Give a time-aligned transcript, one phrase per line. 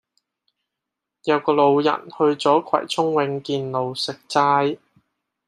[1.25, 4.79] 有個老人去左葵涌永建路食齋